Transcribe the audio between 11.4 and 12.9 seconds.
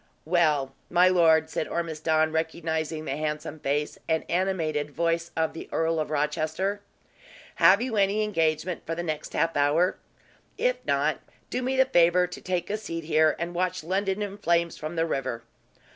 do me the favor to take a